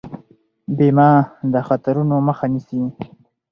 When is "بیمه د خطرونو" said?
0.77-2.15